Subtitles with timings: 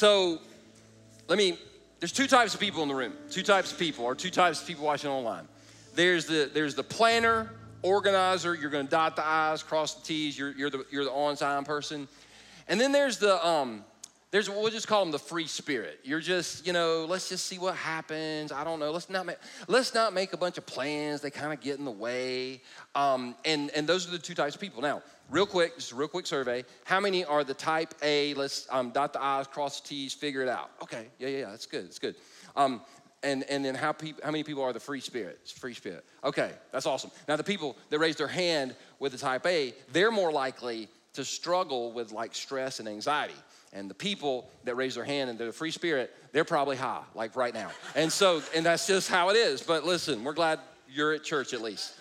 [0.00, 0.38] So
[1.28, 1.58] let me,
[1.98, 4.62] there's two types of people in the room, two types of people, or two types
[4.62, 5.46] of people watching online.
[5.94, 7.52] There's the, there's the planner,
[7.82, 11.36] organizer, you're gonna dot the I's, cross the T's, you're, you're the, you're the on
[11.36, 12.08] time person.
[12.66, 13.84] And then there's the, um,
[14.30, 16.00] there's we'll just call them the free spirit.
[16.04, 18.52] You're just, you know, let's just see what happens.
[18.52, 18.92] I don't know.
[18.92, 21.20] Let's not make let's not make a bunch of plans.
[21.20, 22.62] They kind of get in the way.
[22.94, 24.82] Um, and and those are the two types of people.
[24.82, 26.64] Now, real quick, just a real quick survey.
[26.84, 28.34] How many are the type A?
[28.34, 30.70] Let's um, dot the I's, cross the T's, figure it out.
[30.82, 31.50] Okay, yeah, yeah, yeah.
[31.50, 31.86] That's good.
[31.86, 32.14] That's good.
[32.54, 32.82] Um,
[33.22, 35.52] and, and then how, how many people are the free spirits?
[35.52, 36.04] Free spirit.
[36.24, 37.10] Okay, that's awesome.
[37.28, 41.24] Now, the people that raise their hand with the type A, they're more likely to
[41.24, 43.34] struggle with like stress and anxiety.
[43.72, 47.02] And the people that raise their hand and they're the free spirit, they're probably high,
[47.14, 47.70] like right now.
[47.94, 49.62] And so, and that's just how it is.
[49.62, 51.94] But listen, we're glad you're at church at least.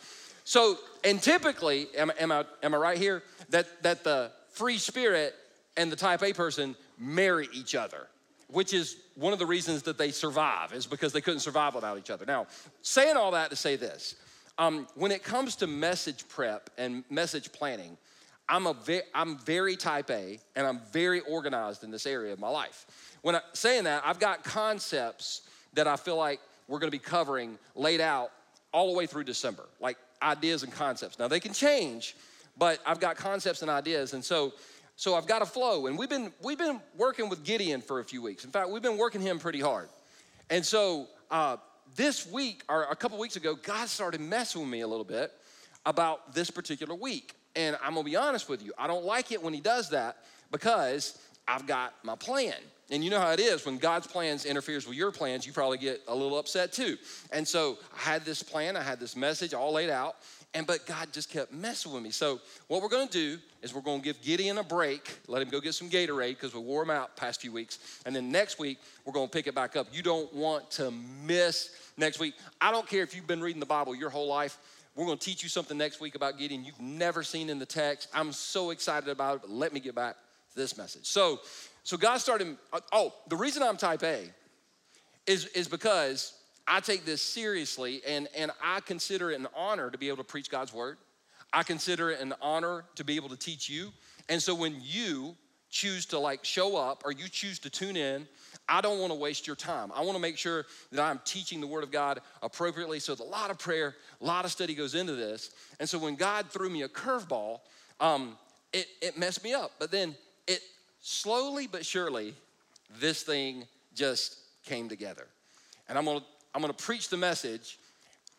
[0.46, 3.22] So, and typically, am, am, I, am I right here?
[3.50, 5.36] That, that the free spirit
[5.78, 8.08] and the type A person marry each other,
[8.48, 12.00] which is one of the reasons that they survive, is because they couldn't survive without
[12.00, 12.26] each other.
[12.26, 12.48] Now,
[12.82, 14.16] saying all that to say this,
[14.58, 17.96] um, when it comes to message prep and message planning,
[18.50, 22.40] I'm, a ve- I'm very type A and I'm very organized in this area of
[22.40, 22.86] my life.
[23.22, 25.42] When I'm saying that, I've got concepts
[25.74, 28.32] that I feel like we're gonna be covering laid out
[28.74, 31.20] all the way through December, like ideas and concepts.
[31.20, 32.16] Now they can change,
[32.58, 34.14] but I've got concepts and ideas.
[34.14, 34.54] And so,
[34.96, 35.88] so I've got a flow.
[35.88, 38.44] And we've been, we've been working with Gideon for a few weeks.
[38.44, 39.90] In fact, we've been working him pretty hard.
[40.50, 41.58] And so uh,
[41.96, 45.32] this week, or a couple weeks ago, God started messing with me a little bit
[45.86, 47.34] about this particular week.
[47.56, 50.18] And I'm gonna be honest with you, I don't like it when he does that
[50.52, 52.56] because I've got my plan.
[52.92, 55.78] And you know how it is when God's plans interferes with your plans, you probably
[55.78, 56.98] get a little upset too.
[57.32, 60.16] And so I had this plan, I had this message all laid out,
[60.56, 62.10] and but God just kept messing with me.
[62.10, 65.60] So what we're gonna do is we're gonna give Gideon a break, let him go
[65.60, 67.78] get some Gatorade because we wore him out past few weeks.
[68.06, 69.88] And then next week, we're gonna pick it back up.
[69.92, 70.92] You don't want to
[71.24, 72.34] miss next week.
[72.60, 74.58] I don't care if you've been reading the Bible your whole life.
[75.00, 77.66] We're going to teach you something next week about Gideon you've never seen in the
[77.66, 78.10] text.
[78.14, 80.18] I'm so excited about it, but let me get back
[80.52, 81.06] to this message.
[81.06, 81.40] So,
[81.86, 84.26] so God started, uh, oh, the reason I'm type A
[85.26, 86.34] is, is because
[86.68, 90.26] I take this seriously and, and I consider it an honor to be able to
[90.26, 90.98] preach God's word.
[91.54, 93.94] I consider it an honor to be able to teach you.
[94.28, 95.38] And so when you
[95.70, 98.28] choose to like show up or you choose to tune in
[98.70, 99.92] I don't want to waste your time.
[99.96, 103.00] I want to make sure that I'm teaching the Word of God appropriately.
[103.00, 105.50] So, a lot of prayer, a lot of study goes into this.
[105.80, 107.62] And so, when God threw me a curveball,
[108.00, 108.38] um,
[108.72, 109.72] it, it messed me up.
[109.80, 110.16] But then,
[110.48, 110.62] it
[111.02, 112.36] slowly but surely,
[113.00, 113.66] this thing
[113.96, 115.26] just came together.
[115.90, 117.80] And I'm gonna, I'm gonna preach the message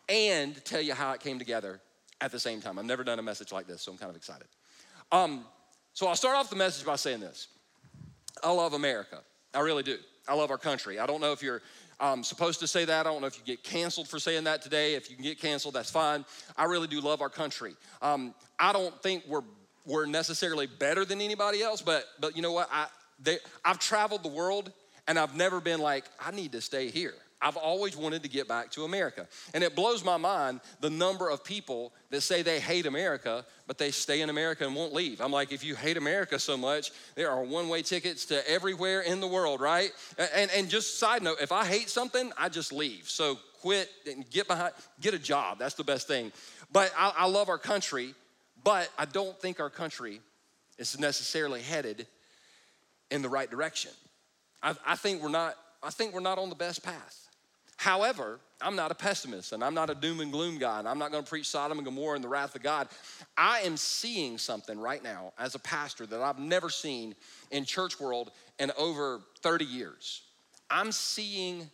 [0.07, 1.81] and tell you how it came together
[2.21, 2.79] at the same time.
[2.79, 4.47] I've never done a message like this, so I'm kind of excited.
[5.11, 5.43] Um,
[5.93, 7.47] so, I'll start off the message by saying this
[8.43, 9.21] I love America.
[9.53, 9.97] I really do.
[10.27, 10.99] I love our country.
[10.99, 11.61] I don't know if you're
[11.99, 13.05] um, supposed to say that.
[13.05, 14.95] I don't know if you get canceled for saying that today.
[14.95, 16.25] If you can get canceled, that's fine.
[16.57, 17.75] I really do love our country.
[18.01, 19.43] Um, I don't think we're
[19.85, 22.69] we're necessarily better than anybody else, but but you know what?
[22.71, 22.87] I
[23.19, 24.71] they, I've traveled the world
[25.07, 27.13] and I've never been like I need to stay here.
[27.41, 29.27] I've always wanted to get back to America.
[29.53, 33.77] And it blows my mind the number of people that say they hate America, but
[33.77, 35.21] they stay in America and won't leave.
[35.21, 39.01] I'm like, if you hate America so much, there are one way tickets to everywhere
[39.01, 39.91] in the world, right?
[40.35, 43.09] And, and just side note, if I hate something, I just leave.
[43.09, 45.59] So quit and get behind, get a job.
[45.59, 46.31] That's the best thing.
[46.71, 48.13] But I, I love our country,
[48.63, 50.21] but I don't think our country
[50.77, 52.07] is necessarily headed
[53.09, 53.91] in the right direction.
[54.63, 55.55] I, I think we're not.
[55.83, 57.27] I think we're not on the best path.
[57.81, 60.99] However, I'm not a pessimist and I'm not a doom and gloom guy and I'm
[60.99, 62.87] not going to preach Sodom and Gomorrah and the wrath of God.
[63.35, 67.15] I am seeing something right now as a pastor that I've never seen
[67.49, 70.21] in church world in over 30 years.
[70.69, 71.71] I'm seeing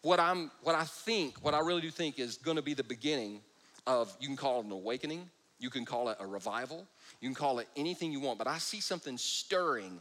[0.00, 2.82] what I'm what I think, what I really do think is going to be the
[2.82, 3.42] beginning
[3.86, 6.86] of you can call it an awakening, you can call it a revival,
[7.20, 10.00] you can call it anything you want, but I see something stirring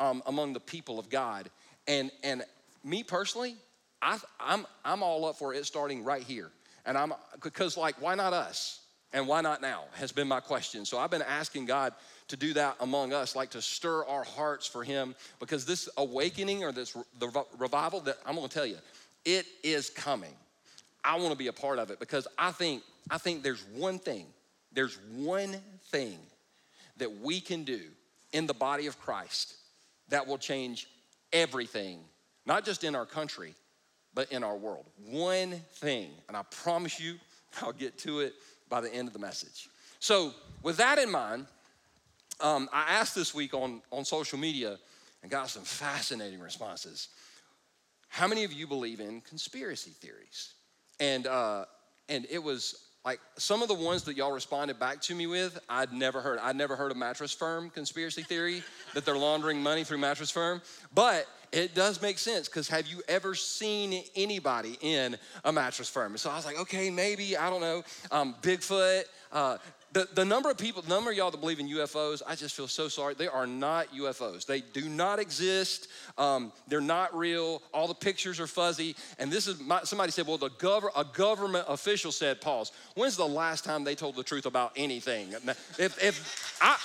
[0.00, 1.50] um, among the people of God.
[1.86, 2.42] And and
[2.82, 3.58] me personally,
[4.00, 6.50] I, I'm, I'm all up for it starting right here.
[6.86, 7.12] And I'm,
[7.42, 8.80] because like, why not us?
[9.12, 10.84] And why not now has been my question.
[10.84, 11.94] So I've been asking God
[12.28, 16.62] to do that among us, like to stir our hearts for Him, because this awakening
[16.62, 18.76] or this the revival that I'm gonna tell you,
[19.24, 20.34] it is coming.
[21.02, 24.26] I wanna be a part of it because I think, I think there's one thing,
[24.72, 25.56] there's one
[25.90, 26.18] thing
[26.98, 27.80] that we can do
[28.34, 29.54] in the body of Christ
[30.10, 30.86] that will change
[31.32, 32.00] everything,
[32.44, 33.54] not just in our country,
[34.14, 34.86] but in our world.
[35.04, 37.16] One thing, and I promise you,
[37.62, 38.34] I'll get to it
[38.68, 39.68] by the end of the message.
[40.00, 40.32] So,
[40.62, 41.46] with that in mind,
[42.40, 44.78] um, I asked this week on, on social media
[45.22, 47.08] and got some fascinating responses.
[48.08, 50.54] How many of you believe in conspiracy theories?
[51.00, 51.64] And uh,
[52.08, 55.58] and it was like some of the ones that y'all responded back to me with,
[55.68, 56.38] I'd never heard.
[56.40, 58.62] I'd never heard of mattress firm conspiracy theory
[58.94, 60.60] that they're laundering money through mattress firm.
[60.94, 66.16] But it does make sense because have you ever seen anybody in a mattress firm?
[66.16, 67.82] so I was like, okay, maybe I don't know.
[68.10, 69.58] Um, Bigfoot, uh,
[69.92, 72.54] the, the number of people, the number of y'all that believe in UFOs, I just
[72.54, 73.14] feel so sorry.
[73.14, 74.44] They are not UFOs.
[74.44, 75.88] They do not exist.
[76.18, 77.62] Um, they're not real.
[77.72, 78.94] All the pictures are fuzzy.
[79.18, 82.72] And this is my, somebody said, well, the gov- a government official said, pause.
[82.96, 85.32] When's the last time they told the truth about anything?
[85.78, 86.76] If, if I,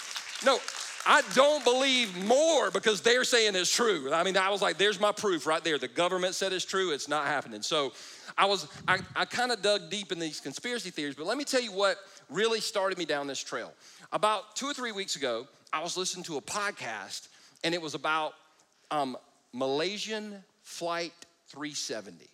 [0.45, 0.59] no,
[1.05, 4.11] I don't believe more because they're saying it's true.
[4.13, 5.77] I mean, I was like, there's my proof right there.
[5.77, 7.61] The government said it's true, it's not happening.
[7.61, 7.91] So
[8.37, 11.43] I was, I, I kind of dug deep in these conspiracy theories, but let me
[11.43, 11.97] tell you what
[12.29, 13.73] really started me down this trail.
[14.11, 17.27] About two or three weeks ago, I was listening to a podcast,
[17.63, 18.33] and it was about
[18.91, 19.17] um,
[19.51, 21.13] Malaysian Flight
[21.47, 22.25] 370.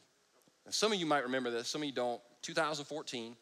[0.65, 2.21] Now, some of you might remember this, some of you don't.
[2.41, 3.35] 2014,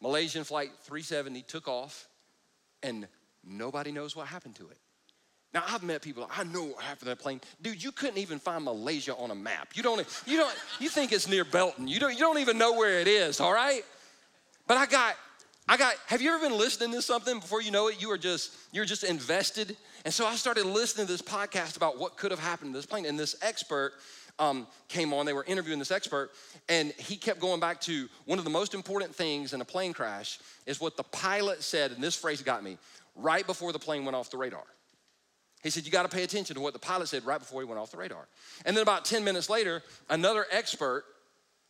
[0.00, 2.08] Malaysian Flight 370 took off,
[2.82, 3.06] and
[3.46, 4.78] nobody knows what happened to it.
[5.54, 6.28] Now I've met people.
[6.36, 7.82] I know what happened to that plane, dude.
[7.82, 9.68] You couldn't even find Malaysia on a map.
[9.74, 10.04] You don't.
[10.26, 10.54] You don't.
[10.80, 11.88] You think it's near Belton.
[11.88, 12.12] You don't.
[12.12, 13.40] You don't even know where it is.
[13.40, 13.82] All right.
[14.66, 15.16] But I got
[15.68, 18.00] I got, have you ever been listening to something before you know it?
[18.00, 19.76] You are just, you're just invested.
[20.04, 22.86] And so I started listening to this podcast about what could have happened to this
[22.86, 23.04] plane.
[23.04, 23.94] And this expert
[24.38, 26.30] um, came on, they were interviewing this expert,
[26.68, 29.92] and he kept going back to one of the most important things in a plane
[29.92, 32.78] crash is what the pilot said, and this phrase got me,
[33.16, 34.64] right before the plane went off the radar.
[35.62, 37.66] He said, You got to pay attention to what the pilot said right before he
[37.66, 38.28] went off the radar.
[38.64, 41.04] And then about 10 minutes later, another expert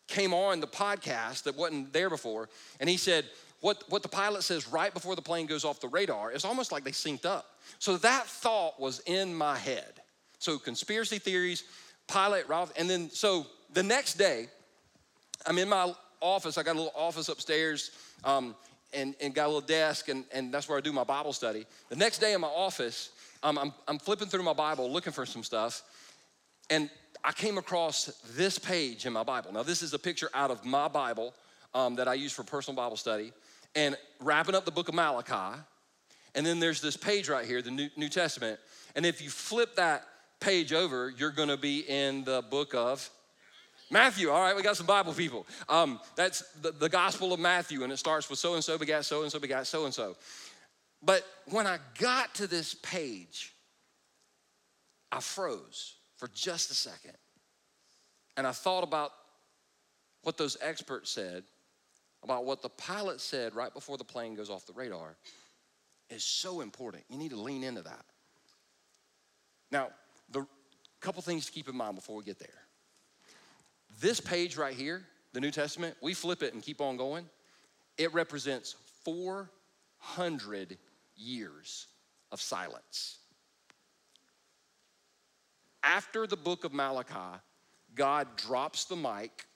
[0.08, 2.48] came on the podcast that wasn't there before,
[2.78, 3.24] and he said,
[3.60, 6.72] what, what the pilot says right before the plane goes off the radar is almost
[6.72, 7.46] like they synced up.
[7.78, 9.92] So that thought was in my head.
[10.38, 11.64] So conspiracy theories,
[12.06, 14.48] pilot, Ralph, and then so the next day,
[15.46, 16.58] I'm in my office.
[16.58, 17.90] I got a little office upstairs,
[18.24, 18.54] um,
[18.92, 21.66] and, and got a little desk, and, and that's where I do my Bible study.
[21.88, 23.10] The next day in my office,
[23.42, 25.82] um, I'm, I'm flipping through my Bible looking for some stuff,
[26.70, 26.90] and
[27.24, 29.52] I came across this page in my Bible.
[29.52, 31.34] Now, this is a picture out of my Bible
[31.74, 33.32] um, that I use for personal Bible study
[33.74, 35.60] and wrapping up the book of Malachi.
[36.34, 38.58] And then there's this page right here, the New, New Testament.
[38.94, 40.04] And if you flip that
[40.40, 43.08] page over, you're to be in the book of
[43.90, 44.30] Matthew.
[44.30, 45.46] All right, we got some Bible people.
[45.68, 49.04] Um, that's the, the Gospel of Matthew, and it starts with so and so begat
[49.04, 50.16] so and so begat so and so.
[51.02, 53.54] But when I got to this page,
[55.12, 57.16] I froze for just a second.
[58.36, 59.12] And I thought about
[60.22, 61.44] what those experts said
[62.22, 65.16] about what the pilot said right before the plane goes off the radar
[66.10, 67.04] is so important.
[67.08, 68.04] You need to lean into that.
[69.70, 69.90] Now,
[70.30, 70.44] the
[71.00, 72.65] couple things to keep in mind before we get there.
[74.00, 77.26] This page right here, the New Testament, we flip it and keep on going.
[77.96, 80.76] It represents 400
[81.16, 81.86] years
[82.30, 83.18] of silence.
[85.82, 87.40] After the book of Malachi,
[87.94, 89.46] God drops the mic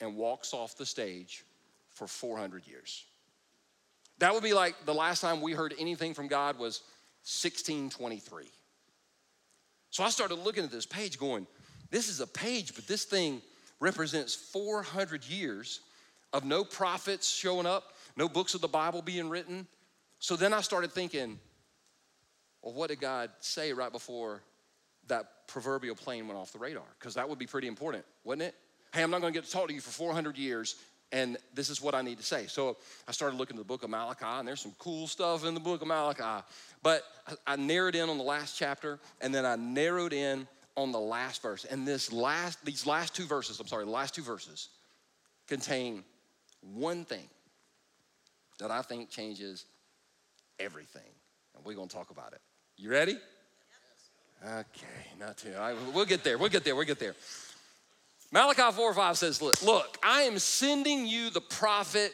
[0.00, 1.44] and walks off the stage
[1.90, 3.04] for 400 years.
[4.18, 6.80] That would be like the last time we heard anything from God was
[7.22, 8.50] 1623.
[9.90, 11.46] So I started looking at this page going,
[11.90, 13.42] this is a page, but this thing
[13.80, 15.80] represents 400 years
[16.32, 19.66] of no prophets showing up, no books of the Bible being written.
[20.18, 21.38] So then I started thinking,
[22.62, 24.42] well, what did God say right before
[25.06, 26.82] that proverbial plane went off the radar?
[26.98, 28.54] Because that would be pretty important, wouldn't it?
[28.92, 30.76] Hey, I'm not gonna get to talk to you for 400 years,
[31.12, 32.46] and this is what I need to say.
[32.46, 35.52] So I started looking at the book of Malachi, and there's some cool stuff in
[35.52, 36.44] the book of Malachi.
[36.82, 37.02] But
[37.46, 41.42] I narrowed in on the last chapter, and then I narrowed in on the last
[41.42, 41.64] verse.
[41.64, 44.68] And this last, these last two verses, I'm sorry, the last two verses
[45.46, 46.02] contain
[46.60, 47.28] one thing
[48.58, 49.66] that I think changes
[50.58, 51.02] everything.
[51.54, 52.40] And we're gonna talk about it.
[52.76, 53.18] You ready?
[54.44, 55.52] Okay, not too.
[55.56, 56.38] Right, we'll get there.
[56.38, 56.74] We'll get there.
[56.74, 57.14] We'll get there.
[58.32, 62.12] Malachi 4 5 says, look, look, I am sending you the prophet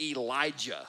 [0.00, 0.86] Elijah.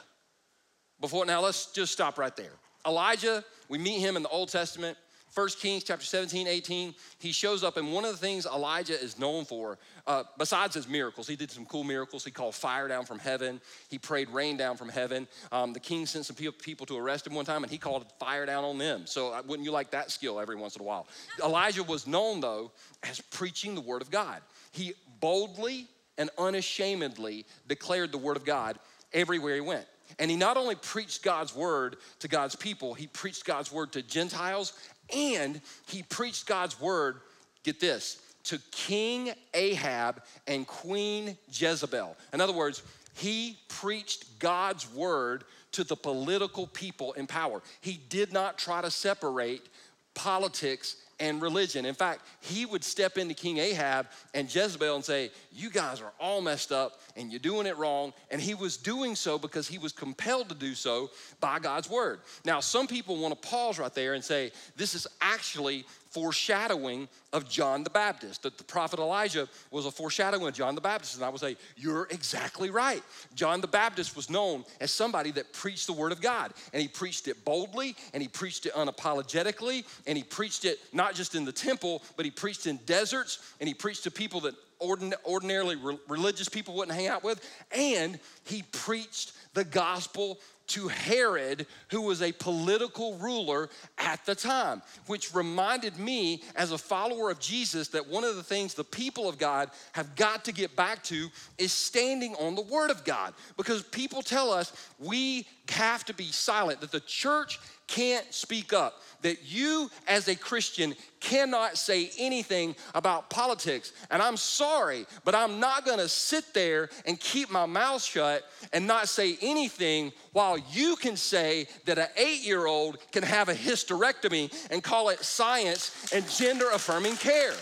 [1.02, 2.54] Before now, let's just stop right there.
[2.86, 4.98] Elijah, we meet him in the Old Testament.
[5.36, 9.20] 1 Kings chapter 17, 18, he shows up, and one of the things Elijah is
[9.20, 12.26] known for, uh, besides his miracles, he did some cool miracles.
[12.26, 15.28] He called fire down from heaven, he prayed rain down from heaven.
[15.52, 18.46] Um, the king sent some people to arrest him one time, and he called fire
[18.46, 19.06] down on them.
[19.06, 21.08] So, uh, wouldn't you like that skill every once in a while?
[21.44, 22.72] Elijah was known, though,
[23.04, 24.42] as preaching the word of God.
[24.72, 28.80] He boldly and unashamedly declared the word of God
[29.14, 29.86] everywhere he went.
[30.18, 34.02] And he not only preached God's word to God's people, he preached God's word to
[34.02, 34.74] Gentiles
[35.16, 37.22] And he preached God's word,
[37.64, 42.16] get this, to King Ahab and Queen Jezebel.
[42.34, 42.84] In other words,
[43.16, 47.62] he preached God's word to the political people in power.
[47.82, 49.68] He did not try to separate
[50.14, 51.86] politics and religion.
[51.86, 56.12] In fact, he would step into King Ahab and Jezebel and say, You guys are
[56.20, 58.14] all messed up and you're doing it wrong.
[58.32, 62.20] And he was doing so because he was compelled to do so by God's word.
[62.46, 67.48] Now, some people want to pause right there and say, This is actually foreshadowing of
[67.48, 71.16] John the Baptist, that the prophet Elijah was a foreshadowing of John the Baptist.
[71.16, 73.04] And I would say, You're exactly right.
[73.36, 76.88] John the Baptist was known as somebody that preached the word of God, and he
[76.88, 81.46] preached it boldly, and he preached it unapologetically, and he preached it not just in
[81.46, 85.76] the temple, but he preached in deserts, and he preached to people that ordinarily
[86.08, 90.40] religious people wouldn't hang out with, and he preached the gospel
[90.70, 96.78] to Herod, who was a political ruler at the time, which reminded me as a
[96.78, 100.52] follower of Jesus that one of the things the people of God have got to
[100.52, 103.34] get back to is standing on the Word of God.
[103.58, 109.02] Because people tell us we have to be silent, that the church can't speak up,
[109.22, 113.92] that you as a Christian cannot say anything about politics.
[114.10, 118.88] And I'm sorry, but I'm not gonna sit there and keep my mouth shut and
[118.88, 123.54] not say anything while you can say that an eight year old can have a
[123.54, 127.54] hysterectomy and call it science and gender affirming care.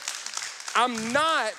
[0.75, 1.53] I'm not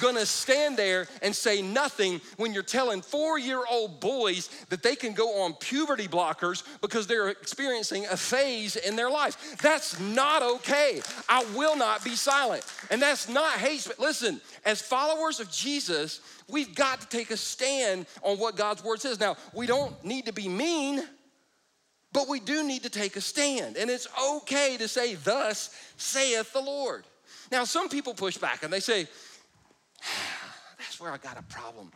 [0.00, 4.96] gonna stand there and say nothing when you're telling four year old boys that they
[4.96, 9.56] can go on puberty blockers because they're experiencing a phase in their life.
[9.62, 11.00] That's not okay.
[11.28, 12.64] I will not be silent.
[12.90, 13.84] And that's not hate.
[13.86, 18.84] But Listen, as followers of Jesus, we've got to take a stand on what God's
[18.84, 19.18] word says.
[19.18, 21.02] Now, we don't need to be mean.
[22.12, 23.76] But we do need to take a stand.
[23.76, 27.04] And it's okay to say, Thus saith the Lord.
[27.50, 29.06] Now, some people push back and they say,
[30.78, 31.90] That's where I got a problem.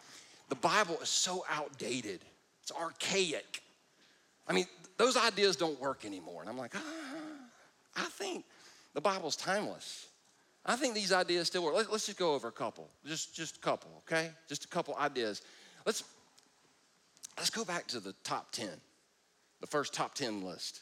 [0.48, 2.20] The Bible is so outdated,
[2.62, 3.62] it's archaic.
[4.48, 6.40] I mean, those ideas don't work anymore.
[6.40, 6.80] And I'm like, ah,
[7.96, 8.44] I think
[8.94, 10.06] the Bible's timeless.
[10.64, 11.74] I think these ideas still work.
[11.74, 14.30] Let, us just go over a couple, just just a couple, okay?
[14.48, 15.42] Just a couple ideas.
[15.84, 16.02] Let's
[17.36, 18.80] let's go back to the top ten,
[19.60, 20.80] the first top ten list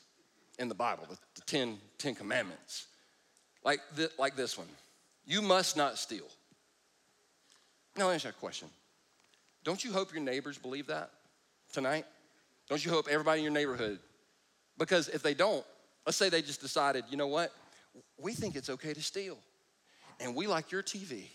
[0.58, 2.86] in the Bible, the, the 10, 10 commandments,
[3.64, 4.68] like the, like this one.
[5.26, 6.26] You must not steal.
[7.96, 8.68] Now, let me ask you a question.
[9.62, 11.10] Don't you hope your neighbors believe that
[11.72, 12.04] tonight?
[12.68, 13.98] Don't you hope everybody in your neighborhood?
[14.78, 15.64] Because if they don't,
[16.04, 17.52] let's say they just decided, you know what?
[18.18, 19.38] We think it's okay to steal,
[20.20, 21.26] and we like your TV.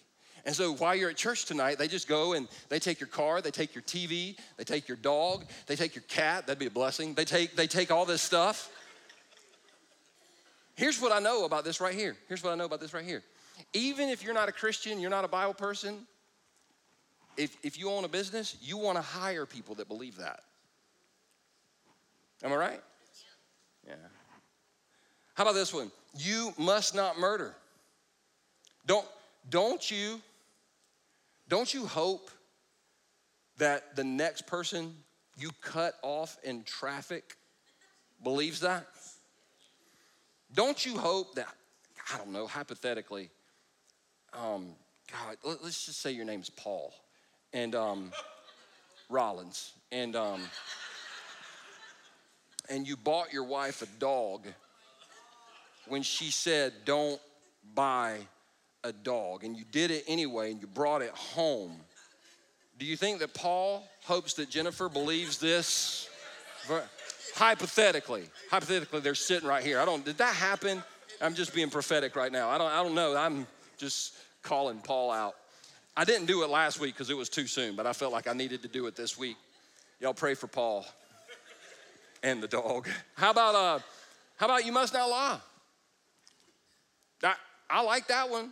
[0.45, 3.41] And so while you're at church tonight, they just go and they take your car,
[3.41, 6.71] they take your TV, they take your dog, they take your cat, that'd be a
[6.71, 7.13] blessing.
[7.13, 8.71] They take, they take all this stuff.
[10.75, 12.15] Here's what I know about this right here.
[12.27, 13.21] Here's what I know about this right here.
[13.73, 16.07] Even if you're not a Christian, you're not a Bible person,
[17.39, 20.41] if, if you own a business, you want to hire people that believe that.
[22.43, 22.81] Am I right?
[23.87, 23.93] Yeah.
[25.35, 25.89] How about this one?
[26.17, 27.55] You must not murder.
[28.85, 29.05] Don't,
[29.49, 30.19] don't you,
[31.47, 32.29] don't you hope
[33.57, 34.93] that the next person
[35.37, 37.37] you cut off in traffic
[38.21, 38.85] believes that?
[40.53, 41.47] Don't you hope that,
[42.13, 43.29] I don't know, hypothetically,
[44.33, 44.75] um,
[45.09, 46.93] God, let's just say your name's Paul
[47.53, 48.11] and um,
[49.09, 50.41] Rollins, and um,
[52.69, 54.47] and you bought your wife a dog
[55.87, 57.19] when she said, "Don't
[57.73, 58.17] buy
[58.83, 61.75] a dog," and you did it anyway, and you brought it home.
[62.77, 66.09] Do you think that Paul hopes that Jennifer believes this?
[67.35, 69.79] Hypothetically, hypothetically, they're sitting right here.
[69.79, 70.05] I don't.
[70.05, 70.83] Did that happen?
[71.21, 72.49] I'm just being prophetic right now.
[72.49, 72.71] I don't.
[72.71, 73.15] I don't know.
[73.15, 75.35] I'm just calling Paul out.
[75.99, 78.25] I didn't do it last week because it was too soon, but I felt like
[78.25, 79.35] I needed to do it this week.
[79.99, 80.85] Y'all pray for Paul
[82.23, 82.87] and the dog.
[83.15, 83.79] How about uh
[84.37, 85.39] how about you must not lie?
[87.21, 87.33] I,
[87.69, 88.51] I like that one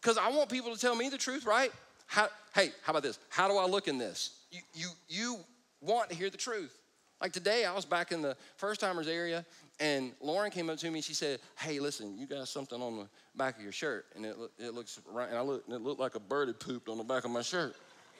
[0.00, 1.70] because I want people to tell me the truth, right?
[2.06, 3.18] How, hey, how about this?
[3.28, 4.30] How do I look in this?
[4.50, 5.36] You, you, you
[5.82, 6.74] want to hear the truth.
[7.20, 9.44] Like today, I was back in the first timers area,
[9.80, 12.98] and Lauren came up to me and she said, Hey, listen, you got something on
[12.98, 14.06] the back of your shirt.
[14.14, 16.60] And it, it looks right, and I look, and it looked like a bird had
[16.60, 17.74] pooped on the back of my shirt.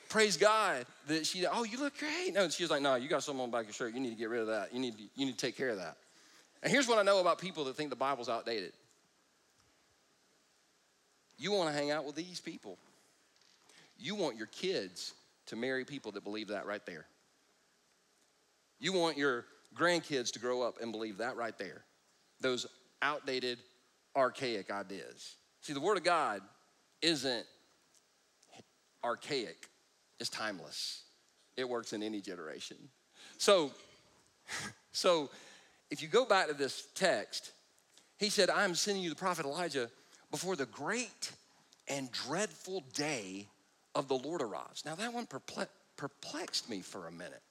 [0.09, 2.33] Praise God that she, oh, you look great.
[2.35, 3.95] No, she was like, No, you got something on the back of your shirt.
[3.95, 4.73] You need to get rid of that.
[4.75, 5.97] You need you need to take care of that.
[6.63, 8.73] And here's what I know about people that think the Bible's outdated
[11.41, 12.77] you want to hang out with these people,
[13.99, 15.15] you want your kids
[15.47, 17.07] to marry people that believe that right there.
[18.79, 21.85] You want your grandkids to grow up and believe that right there.
[22.41, 22.67] Those
[23.03, 23.59] outdated
[24.17, 25.37] archaic ideas.
[25.61, 26.43] See, the Word of God
[27.03, 27.47] isn't
[29.05, 29.69] archaic,
[30.19, 31.03] it's timeless.
[31.57, 32.77] It works in any generation.
[33.39, 33.71] So,
[34.93, 35.31] so
[35.91, 37.53] if you go back to this text,
[38.19, 39.91] he said, I'm sending you the prophet Elijah
[40.31, 41.33] before the great
[41.89, 43.47] and dreadful day
[43.95, 44.85] of the Lord arrives.
[44.85, 45.27] Now, that one
[45.97, 47.43] perplexed me for a minute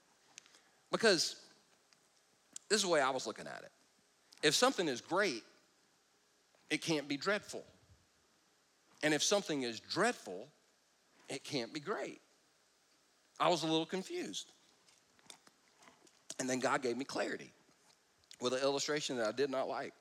[0.91, 1.35] because
[2.69, 3.71] this is the way I was looking at it.
[4.43, 5.43] If something is great,
[6.69, 7.63] it can't be dreadful.
[9.01, 10.47] And if something is dreadful,
[11.27, 12.21] it can't be great.
[13.39, 14.51] I was a little confused.
[16.39, 17.51] And then God gave me clarity
[18.39, 19.93] with an illustration that I did not like.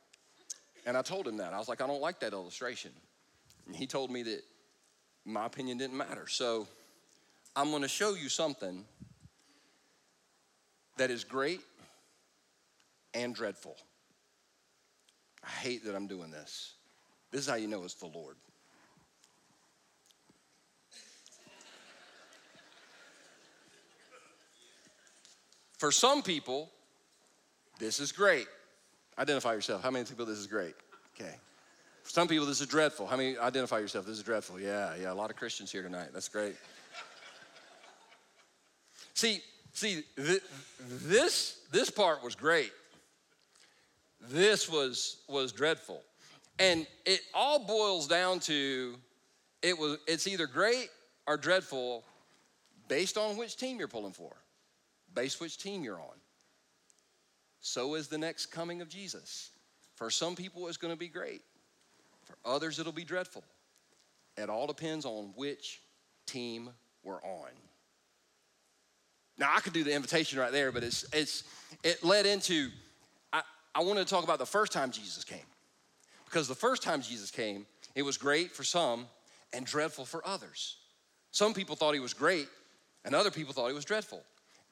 [0.86, 1.52] And I told him that.
[1.52, 2.92] I was like, I don't like that illustration.
[3.66, 4.42] And he told me that
[5.24, 6.26] my opinion didn't matter.
[6.26, 6.66] So
[7.56, 8.84] I'm going to show you something
[10.96, 11.60] that is great
[13.22, 13.76] and dreadful.
[15.44, 16.74] I hate that I'm doing this.
[17.30, 18.36] This is how you know it's the Lord.
[25.78, 26.70] For some people,
[27.78, 28.46] this is great.
[29.18, 29.82] Identify yourself.
[29.82, 30.74] How many people this is great?
[31.14, 31.34] Okay.
[32.02, 33.06] For some people, this is dreadful.
[33.06, 34.06] How many identify yourself?
[34.06, 34.58] This is dreadful.
[34.60, 35.12] Yeah, yeah.
[35.12, 36.08] A lot of Christians here tonight.
[36.12, 36.56] That's great.
[39.14, 39.40] see,
[39.72, 40.42] see, th-
[40.80, 42.72] this this part was great.
[44.20, 46.02] This was was dreadful,
[46.58, 48.96] and it all boils down to
[49.62, 50.88] it was it's either great
[51.26, 52.04] or dreadful,
[52.88, 54.34] based on which team you're pulling for
[55.14, 56.16] based which team you're on.
[57.60, 59.50] So is the next coming of Jesus.
[59.96, 61.42] For some people, it's going to be great.
[62.24, 63.42] For others, it'll be dreadful.
[64.36, 65.80] It all depends on which
[66.26, 66.70] team
[67.02, 67.50] we're on.
[69.38, 71.44] Now, I could do the invitation right there, but it's, it's,
[71.82, 72.70] it led into,
[73.78, 75.38] I, wanted to talk about the first time Jesus came.
[76.24, 79.06] Because the first time Jesus came, it was great for some
[79.52, 80.76] and dreadful for others.
[81.30, 82.48] Some people thought he was great,
[83.04, 84.22] and other people thought he was dreadful.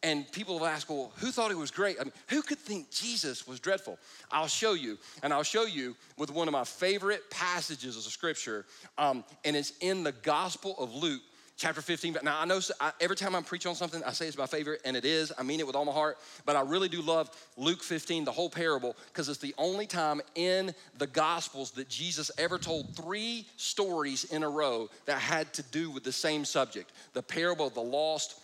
[0.02, 1.96] And people have asked, well, who thought he was great?
[1.98, 3.98] I mean, who could think Jesus was dreadful?
[4.30, 8.66] I'll show you, and I'll show you with one of my favorite passages of scripture,
[8.98, 11.22] um, and it's in the Gospel of Luke,
[11.56, 12.18] chapter 15.
[12.22, 14.80] Now, I know I, every time I'm preaching on something, I say it's my favorite,
[14.84, 15.32] and it is.
[15.36, 18.32] I mean it with all my heart, but I really do love Luke 15, the
[18.32, 23.46] whole parable, because it's the only time in the Gospels that Jesus ever told three
[23.56, 27.74] stories in a row that had to do with the same subject the parable of
[27.74, 28.38] the lost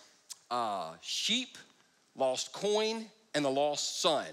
[0.49, 1.57] uh, sheep,
[2.15, 4.25] lost coin, and the lost son.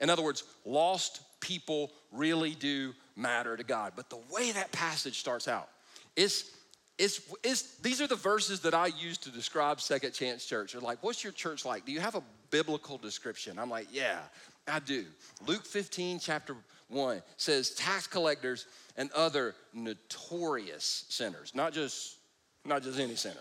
[0.00, 3.92] In other words, lost people really do matter to God.
[3.96, 5.68] But the way that passage starts out
[6.16, 6.50] is
[6.98, 10.72] it's, it's, these are the verses that I use to describe Second Chance Church.
[10.72, 11.84] They're like, what's your church like?
[11.84, 13.58] Do you have a biblical description?
[13.58, 14.20] I'm like, yeah,
[14.66, 15.04] I do.
[15.46, 16.56] Luke 15, chapter
[16.88, 22.16] 1 says, tax collectors and other notorious sinners, not just,
[22.64, 23.36] not just any sinner.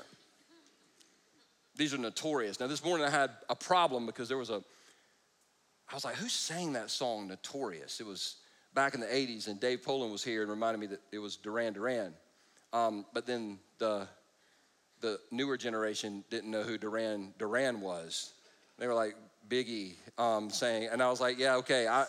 [1.78, 2.60] These are notorious.
[2.60, 4.62] Now, this morning I had a problem because there was a,
[5.90, 8.00] I was like, who sang that song, Notorious?
[8.00, 8.38] It was
[8.74, 11.36] back in the 80s, and Dave Poland was here and reminded me that it was
[11.38, 12.14] Duran Duran.
[12.74, 14.08] Um, but then the,
[15.02, 18.34] the newer generation didn't know who Duran Duran was.
[18.78, 19.16] They were like,
[19.48, 21.88] Biggie um, saying, and I was like, yeah, okay.
[21.88, 22.06] I,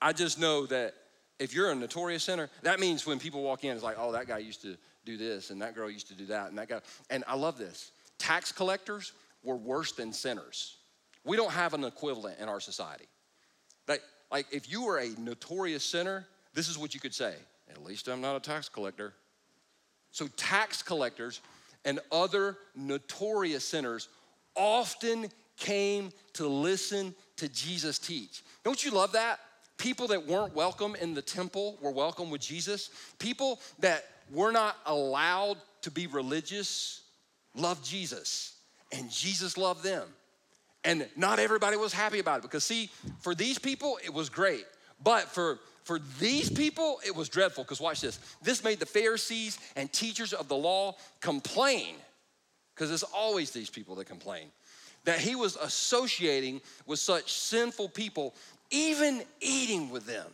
[0.00, 0.94] I just know that
[1.38, 4.28] if you're a notorious sinner, that means when people walk in, it's like, oh, that
[4.28, 6.80] guy used to do this, and that girl used to do that, and that guy.
[7.10, 9.12] And I love this tax collectors
[9.42, 10.76] were worse than sinners.
[11.24, 13.06] We don't have an equivalent in our society.
[13.88, 17.34] Like, like if you were a notorious sinner, this is what you could say
[17.70, 19.14] at least I'm not a tax collector.
[20.14, 21.40] So, tax collectors
[21.84, 24.08] and other notorious sinners
[24.54, 28.44] often came to listen to Jesus teach.
[28.62, 29.40] Don't you love that?
[29.76, 32.90] People that weren't welcome in the temple were welcome with Jesus.
[33.18, 37.02] People that were not allowed to be religious
[37.56, 38.54] loved Jesus,
[38.92, 40.06] and Jesus loved them.
[40.84, 44.64] And not everybody was happy about it because, see, for these people, it was great.
[45.02, 48.18] But for for these people, it was dreadful because watch this.
[48.42, 51.94] This made the Pharisees and teachers of the law complain,
[52.74, 54.46] because it's always these people that complain,
[55.04, 58.34] that he was associating with such sinful people,
[58.70, 60.26] even eating with them.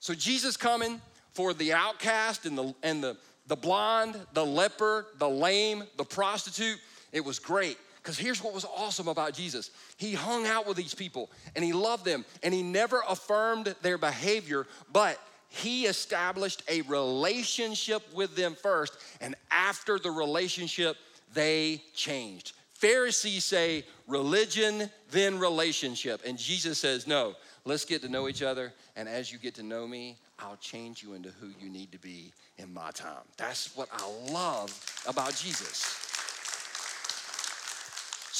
[0.00, 1.00] So Jesus coming
[1.32, 6.78] for the outcast and the and the the blind, the leper, the lame, the prostitute.
[7.12, 7.78] It was great.
[8.02, 11.72] Because here's what was awesome about Jesus He hung out with these people and He
[11.72, 18.54] loved them and He never affirmed their behavior, but He established a relationship with them
[18.54, 18.96] first.
[19.20, 20.96] And after the relationship,
[21.34, 22.52] they changed.
[22.80, 26.22] Pharisees say religion, then relationship.
[26.24, 27.34] And Jesus says, no,
[27.66, 28.72] let's get to know each other.
[28.96, 31.98] And as you get to know me, I'll change you into who you need to
[31.98, 33.22] be in my time.
[33.36, 36.09] That's what I love about Jesus.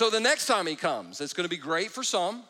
[0.01, 2.43] So the next time he comes, it's going to be great for some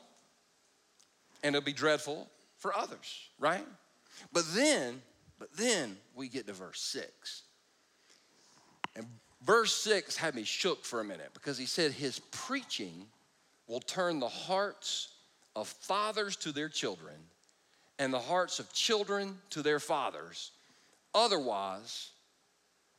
[1.43, 3.67] and it'll be dreadful for others, right?
[4.33, 5.03] But then,
[5.37, 7.43] but then we get to verse 6.
[8.95, 9.05] And
[9.43, 13.07] verse 6 had me shook for a minute because he said his preaching
[13.67, 15.09] will turn the hearts
[15.57, 17.17] of fathers to their children
[17.99, 20.53] and the hearts of children to their fathers.
[21.17, 22.11] Otherwise,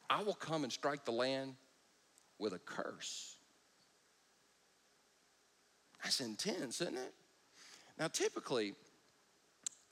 [0.10, 1.56] I will come and strike the land
[2.38, 3.31] with a curse.
[6.04, 7.14] That's intense, isn't it?
[8.00, 8.74] Now, typically,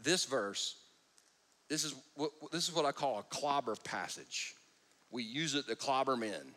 [0.01, 0.75] this verse,
[1.67, 4.55] this is what, this is what I call a clobber passage.
[5.11, 6.55] We use it to clobber men.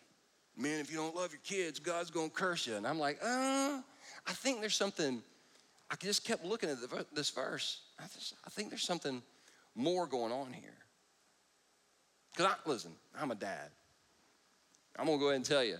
[0.56, 2.76] Men, if you don't love your kids, God's gonna curse you.
[2.76, 3.80] And I'm like, uh,
[4.26, 5.22] I think there's something,
[5.90, 7.80] I just kept looking at the, this verse.
[7.98, 9.22] I, just, I think there's something
[9.74, 10.74] more going on here.
[12.32, 13.70] Because I, listen, I'm a dad.
[14.98, 15.76] I'm gonna go ahead and tell you,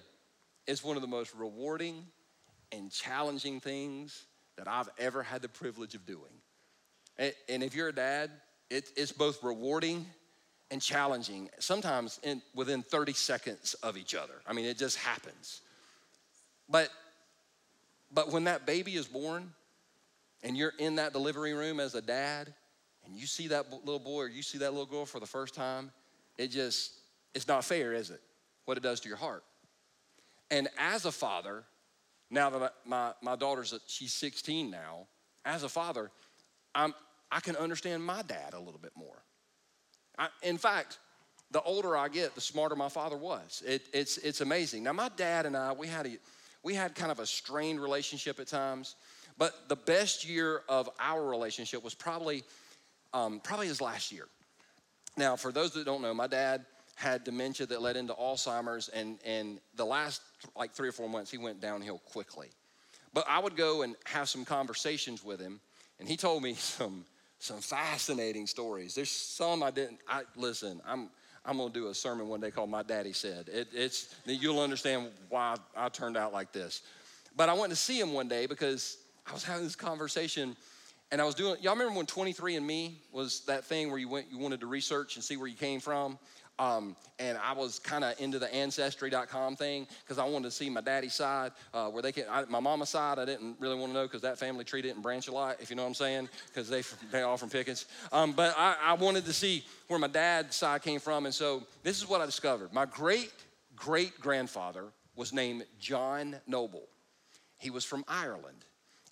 [0.66, 2.04] it's one of the most rewarding
[2.72, 6.32] and challenging things that I've ever had the privilege of doing.
[7.18, 8.30] And, and if you're a dad,
[8.70, 10.06] it, it's both rewarding
[10.70, 14.34] and challenging, sometimes in, within 30 seconds of each other.
[14.46, 15.60] I mean, it just happens.
[16.68, 16.88] But,
[18.10, 19.52] but when that baby is born
[20.42, 22.52] and you're in that delivery room as a dad
[23.04, 25.54] and you see that little boy or you see that little girl for the first
[25.54, 25.90] time,
[26.38, 26.92] it just,
[27.34, 28.20] it's not fair, is it?
[28.64, 29.44] What it does to your heart.
[30.50, 31.64] And as a father,
[32.32, 35.06] now that my, my daughter's, she's 16 now,
[35.44, 36.10] as a father,
[36.74, 36.94] I'm,
[37.30, 39.22] I can understand my dad a little bit more.
[40.18, 40.98] I, in fact,
[41.50, 43.62] the older I get, the smarter my father was.
[43.66, 44.82] It, it's, it's amazing.
[44.82, 46.16] Now, my dad and I, we had, a,
[46.62, 48.96] we had kind of a strained relationship at times,
[49.36, 52.44] but the best year of our relationship was probably,
[53.12, 54.24] um, probably his last year.
[55.18, 56.64] Now, for those that don't know, my dad
[56.96, 60.22] had dementia that led into Alzheimer's, and, and the last
[60.56, 62.48] like three or four months, he went downhill quickly.
[63.14, 65.60] But I would go and have some conversations with him,
[65.98, 67.04] and he told me some,
[67.38, 68.94] some fascinating stories.
[68.94, 71.10] There's some I didn't, I, listen, I'm,
[71.44, 73.48] I'm gonna do a sermon one day called My Daddy Said.
[73.48, 76.82] It, it's, you'll understand why I turned out like this.
[77.36, 80.56] But I went to see him one day because I was having this conversation
[81.12, 84.38] and I was doing, y'all remember when 23andMe was that thing where you went, you
[84.38, 86.18] wanted to research and see where you came from?
[86.62, 90.70] Um, and I was kind of into the ancestry.com thing because I wanted to see
[90.70, 92.24] my daddy's side, uh, where they can.
[92.30, 95.02] I, my mama's side, I didn't really want to know because that family tree didn't
[95.02, 97.86] branch a lot, if you know what I'm saying, because they they all from Pickens.
[98.12, 101.64] Um, but I, I wanted to see where my dad's side came from, and so
[101.82, 102.72] this is what I discovered.
[102.72, 103.32] My great
[103.74, 104.84] great grandfather
[105.16, 106.86] was named John Noble.
[107.58, 108.64] He was from Ireland,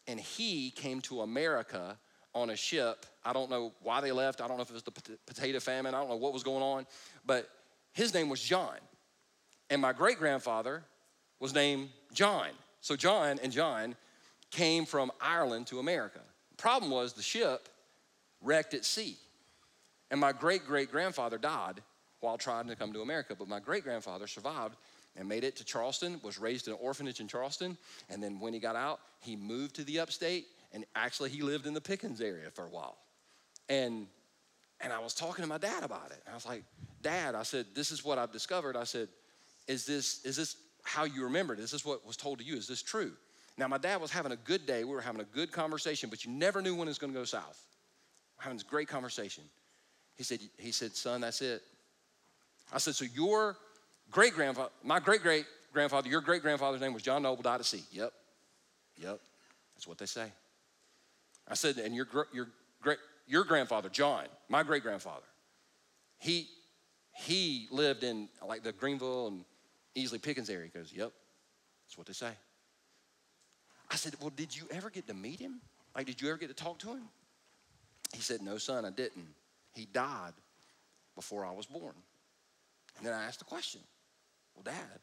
[0.06, 1.98] and he came to America
[2.34, 3.06] on a ship.
[3.24, 4.40] I don't know why they left.
[4.40, 4.92] I don't know if it was the
[5.26, 5.94] potato famine.
[5.94, 6.86] I don't know what was going on.
[7.26, 7.48] But
[7.92, 8.76] his name was John.
[9.68, 10.82] And my great grandfather
[11.38, 12.48] was named John.
[12.80, 13.94] So John and John
[14.50, 16.20] came from Ireland to America.
[16.56, 17.68] problem was the ship
[18.40, 19.16] wrecked at sea.
[20.10, 21.82] And my great great grandfather died
[22.20, 23.34] while trying to come to America.
[23.38, 24.76] But my great grandfather survived
[25.16, 27.76] and made it to Charleston, was raised in an orphanage in Charleston.
[28.08, 31.66] And then when he got out, he moved to the upstate and actually he lived
[31.66, 32.96] in the Pickens area for a while.
[33.68, 34.06] And
[34.80, 36.22] and I was talking to my dad about it.
[36.24, 36.64] And I was like,
[37.02, 38.76] Dad, I said, this is what I've discovered.
[38.76, 39.08] I said,
[39.68, 41.58] is this, is this how you remembered?
[41.58, 42.56] Is this what was told to you?
[42.56, 43.12] Is this true?
[43.58, 44.84] Now, my dad was having a good day.
[44.84, 47.18] We were having a good conversation, but you never knew when it was going to
[47.18, 47.62] go south.
[48.38, 49.44] We're having this great conversation.
[50.16, 51.62] He said, he said, son, that's it.
[52.72, 53.56] I said, so your
[54.10, 57.66] great grandfather, my great great grandfather, your great grandfather's name was John Noble, died at
[57.66, 57.82] sea.
[57.90, 58.12] Yep,
[58.96, 59.20] yep,
[59.74, 60.32] that's what they say.
[61.50, 62.48] I said, and your, your
[62.80, 65.26] great, your grandfather, John, my great grandfather,
[66.18, 66.48] he,
[67.12, 69.44] he lived in like the Greenville and
[69.96, 70.70] Easley Pickens area.
[70.72, 71.12] He goes, Yep,
[71.86, 72.30] that's what they say.
[73.90, 75.60] I said, Well, did you ever get to meet him?
[75.96, 77.08] Like, did you ever get to talk to him?
[78.14, 79.28] He said, No, son, I didn't.
[79.74, 80.32] He died
[81.16, 81.94] before I was born.
[82.98, 83.80] And then I asked the question,
[84.54, 85.00] Well, dad,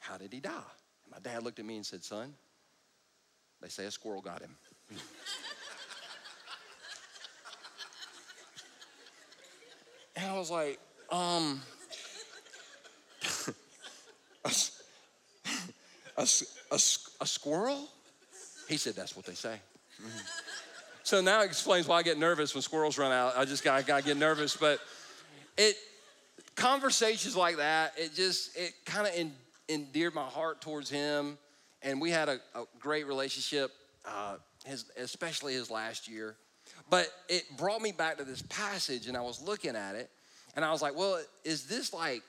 [0.00, 0.50] how did he die?
[1.04, 2.34] And my dad looked at me and said, Son,
[3.60, 4.56] they say a squirrel got him.
[10.20, 10.78] and I was like,
[11.10, 11.60] um,
[14.44, 14.50] a,
[16.18, 16.24] a,
[16.72, 17.88] a, squirrel?
[18.68, 19.56] He said, That's what they say.
[21.02, 23.36] So now it explains why I get nervous when squirrels run out.
[23.36, 24.56] I just got, to get nervous.
[24.56, 24.78] But
[25.56, 25.76] it,
[26.54, 29.32] conversations like that, it just, it kind of en,
[29.68, 31.38] endeared my heart towards him.
[31.82, 33.72] And we had a, a great relationship,
[34.06, 36.36] uh, his, especially his last year.
[36.88, 40.10] But it brought me back to this passage, and I was looking at it,
[40.56, 42.22] and I was like, well, is this like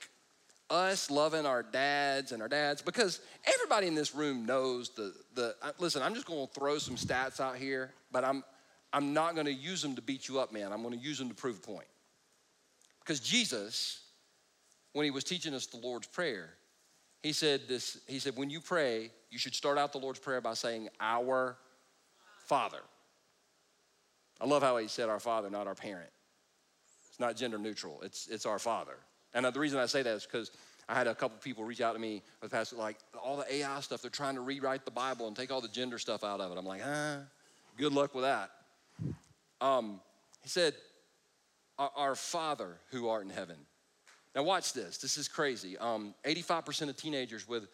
[0.70, 2.82] us loving our dads and our dads?
[2.82, 6.96] Because everybody in this room knows the, the uh, listen, I'm just gonna throw some
[6.96, 8.44] stats out here, but I'm,
[8.92, 10.72] I'm not gonna use them to beat you up, man.
[10.72, 11.86] I'm gonna use them to prove a point.
[13.00, 14.02] Because Jesus,
[14.92, 16.50] when he was teaching us the Lord's Prayer,
[17.22, 20.40] he said this, he said, when you pray, you should start out the Lord's Prayer
[20.40, 21.56] by saying, Our
[22.46, 22.80] Father.
[24.42, 26.10] I love how he said our father, not our parent.
[27.08, 28.96] It's not gender neutral, it's, it's our father.
[29.34, 30.50] And the reason I say that is because
[30.88, 33.80] I had a couple people reach out to me with pastor, like all the AI
[33.80, 36.50] stuff, they're trying to rewrite the Bible and take all the gender stuff out of
[36.50, 36.58] it.
[36.58, 37.18] I'm like, ah,
[37.78, 38.50] good luck with that.
[39.60, 40.00] Um,
[40.42, 40.74] he said,
[41.78, 43.56] Our Father who art in heaven.
[44.34, 44.98] Now, watch this.
[44.98, 45.78] This is crazy.
[45.78, 47.68] Um, 85% of teenagers with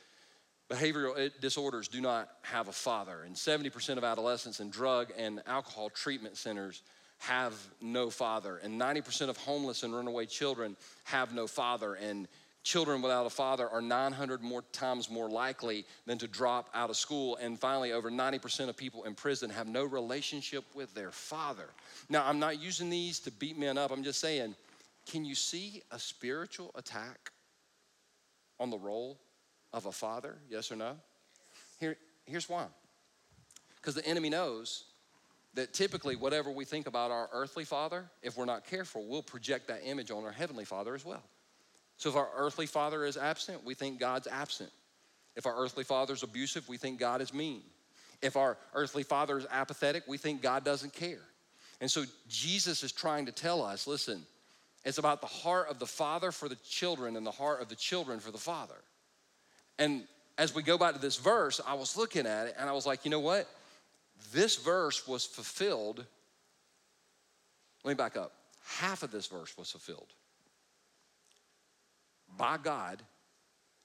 [0.68, 5.42] behavioral eh, disorders do not have a father, and 70% of adolescents in drug and
[5.46, 6.83] alcohol treatment centers
[7.18, 12.28] have no father, and 90% of homeless and runaway children have no father, and
[12.62, 16.96] children without a father are 900 more times more likely than to drop out of
[16.96, 21.70] school, and finally, over 90% of people in prison have no relationship with their father.
[22.09, 24.54] Now, I'm not using these to beat men up, I'm just saying,
[25.07, 27.33] can you see a spiritual attack
[28.61, 29.18] on the role
[29.72, 30.37] of a father?
[30.48, 30.96] Yes or no?
[31.81, 32.66] Here, here's why.
[33.76, 34.85] Because the enemy knows
[35.54, 39.68] that typically, whatever we think about our earthly father, if we're not careful, we'll project
[39.68, 41.22] that image on our heavenly father as well.
[41.96, 44.70] So if our earthly father is absent, we think God's absent.
[45.37, 47.62] If our earthly father is abusive, we think God is mean.
[48.22, 51.20] If our earthly father is apathetic, we think God doesn't care.
[51.81, 54.22] And so Jesus is trying to tell us listen,
[54.85, 57.74] it's about the heart of the father for the children and the heart of the
[57.74, 58.74] children for the father.
[59.79, 60.05] And
[60.37, 62.87] as we go back to this verse, I was looking at it and I was
[62.87, 63.49] like, you know what?
[64.33, 66.05] This verse was fulfilled.
[67.85, 68.33] Let me back up.
[68.64, 70.12] Half of this verse was fulfilled
[72.37, 73.03] by God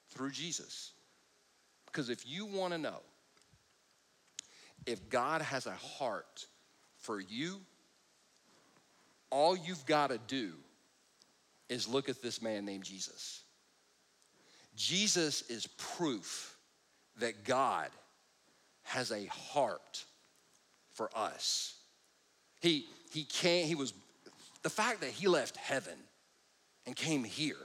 [0.10, 0.92] through Jesus.
[1.86, 3.00] Because if you want to know
[4.86, 6.46] if God has a heart
[6.98, 7.62] for you,
[9.30, 10.54] all you've got to do
[11.70, 13.42] is look at this man named Jesus.
[14.76, 16.58] Jesus is proof
[17.20, 17.90] that God
[18.84, 20.04] has a heart
[20.94, 21.76] for us.
[22.62, 23.94] He, he came, he was,
[24.64, 25.98] the fact that he left heaven
[26.86, 27.58] and came here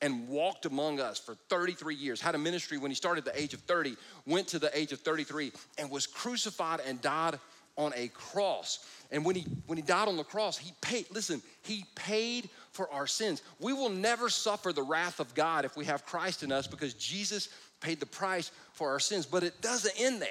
[0.00, 3.40] and walked among us for 33 years, had a ministry when he started at the
[3.40, 7.38] age of 30, went to the age of 33, and was crucified and died
[7.78, 8.80] on a cross.
[9.10, 12.92] And when he when he died on the cross, he paid, listen, he paid for
[12.92, 13.40] our sins.
[13.58, 16.92] We will never suffer the wrath of God if we have Christ in us because
[16.92, 17.48] Jesus
[17.80, 19.24] paid the price for our sins.
[19.24, 20.28] But it doesn't end there.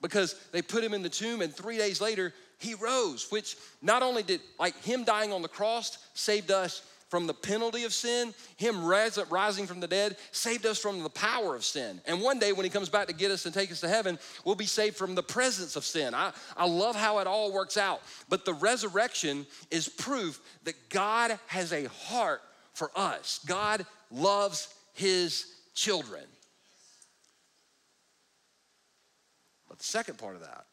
[0.00, 4.02] Because they put him in the tomb and 3 days later he rose, which not
[4.02, 6.82] only did like him dying on the cross saved us
[7.16, 11.56] from the penalty of sin, him rising from the dead saved us from the power
[11.56, 11.98] of sin.
[12.04, 14.18] And one day when he comes back to get us and take us to heaven,
[14.44, 16.12] we'll be saved from the presence of sin.
[16.12, 18.02] I, I love how it all works out.
[18.28, 22.42] But the resurrection is proof that God has a heart
[22.74, 23.40] for us.
[23.46, 26.24] God loves his children.
[29.70, 30.66] But the second part of that,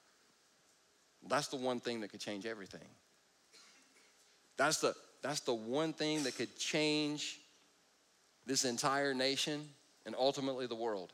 [1.25, 2.89] that's the one thing that could change everything.
[4.57, 7.39] That's the that's the one thing that could change
[8.45, 9.67] this entire nation
[10.05, 11.13] and ultimately the world.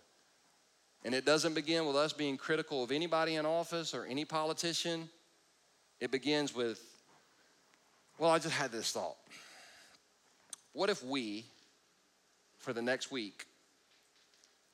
[1.05, 5.07] And it doesn't begin with us being critical of anybody in office or any politician.
[6.01, 6.81] It begins with,
[8.17, 9.15] well, I just had this thought.
[10.73, 11.45] What if we,
[12.57, 13.45] for the next week,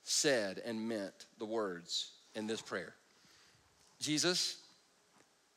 [0.04, 2.94] said and meant the words in this prayer
[4.00, 4.58] Jesus,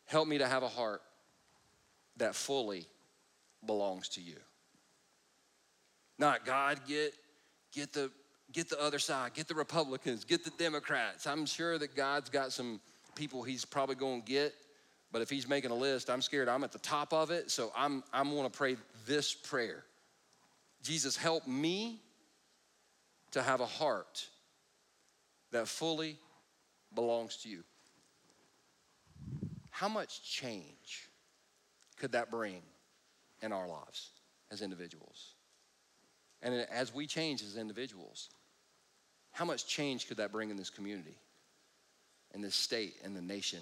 [0.06, 1.02] help me to have a heart
[2.16, 2.86] that fully
[3.66, 4.36] belongs to you.
[6.18, 7.14] Not God, get,
[7.72, 8.10] get, the,
[8.52, 11.26] get the other side, get the Republicans, get the Democrats.
[11.26, 12.80] I'm sure that God's got some
[13.14, 14.54] people he's probably going to get,
[15.12, 17.72] but if he's making a list, I'm scared I'm at the top of it, so
[17.76, 19.84] I'm, I'm going to pray this prayer
[20.82, 22.00] Jesus, help me
[23.32, 24.26] to have a heart
[25.50, 26.16] that fully
[26.94, 27.64] belongs to you.
[29.70, 31.08] How much change
[31.96, 32.62] could that bring
[33.42, 34.10] in our lives
[34.50, 35.34] as individuals.
[36.42, 38.28] And as we change as individuals,
[39.32, 41.16] how much change could that bring in this community,
[42.34, 43.60] in this state, in the nation,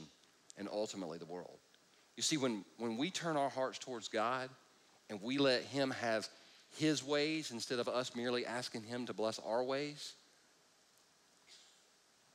[0.58, 1.58] and ultimately the world?
[2.16, 4.48] You see, when, when we turn our hearts towards God
[5.10, 6.28] and we let Him have
[6.78, 10.14] His ways instead of us merely asking Him to bless our ways,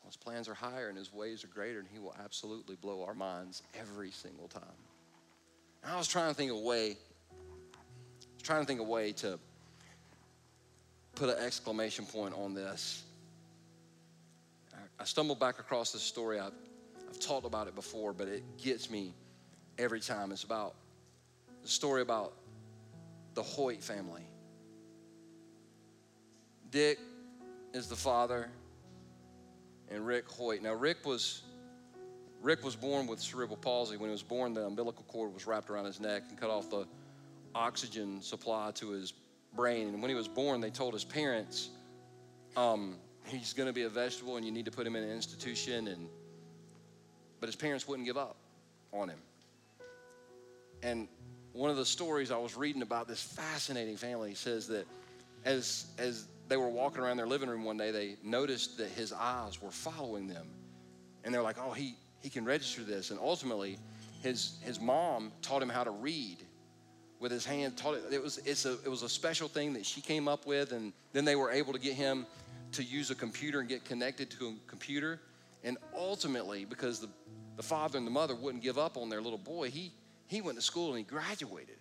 [0.05, 3.15] His plans are higher and His ways are greater, and He will absolutely blow our
[3.15, 4.63] minds every single time.
[5.83, 6.97] And I was trying to think of a way,
[8.41, 9.39] trying to think of a way to
[11.15, 13.03] put an exclamation point on this.
[14.99, 16.39] I stumbled back across this story.
[16.39, 16.53] I've,
[17.09, 19.13] I've talked about it before, but it gets me
[19.77, 20.31] every time.
[20.31, 20.75] It's about
[21.63, 22.33] the story about
[23.33, 24.21] the Hoyt family.
[26.69, 26.99] Dick
[27.73, 28.49] is the father,
[29.89, 30.61] and Rick Hoyt.
[30.61, 31.41] Now, Rick was
[32.41, 33.97] Rick was born with cerebral palsy.
[33.97, 36.69] When he was born, the umbilical cord was wrapped around his neck and cut off
[36.69, 36.87] the
[37.55, 39.13] oxygen supply to his
[39.53, 39.89] brain.
[39.89, 41.69] And when he was born, they told his parents,
[42.55, 45.11] um, he's going to be a vegetable and you need to put him in an
[45.11, 45.87] institution.
[45.87, 46.07] And,
[47.39, 48.37] but his parents wouldn't give up
[48.91, 49.19] on him.
[50.83, 51.07] And
[51.53, 54.87] one of the stories I was reading about this fascinating family says that
[55.45, 59.13] as, as they were walking around their living room one day, they noticed that his
[59.13, 60.47] eyes were following them.
[61.23, 63.11] And they're like, oh, he, he can register this.
[63.11, 63.77] And ultimately,
[64.23, 66.37] his, his mom taught him how to read
[67.21, 67.77] with his hand.
[67.77, 70.45] Taught it, it, was, it's a, it was a special thing that she came up
[70.45, 70.73] with.
[70.73, 72.25] And then they were able to get him
[72.73, 75.21] to use a computer and get connected to a computer.
[75.63, 77.09] And ultimately, because the,
[77.55, 79.91] the father and the mother wouldn't give up on their little boy, he,
[80.27, 81.77] he went to school and he graduated.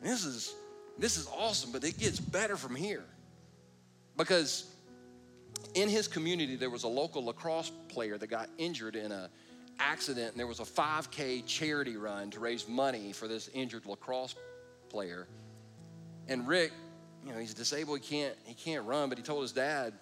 [0.00, 0.54] And this is,
[0.98, 3.04] this is awesome, but it gets better from here.
[4.16, 4.72] Because
[5.74, 9.30] in his community, there was a local lacrosse player that got injured in a
[9.78, 14.34] accident, and there was a 5K charity run to raise money for this injured lacrosse
[14.88, 15.26] player.
[16.28, 16.72] And Rick,
[17.26, 19.94] you know, he's disabled, he can't, he can't run, but he told his dad,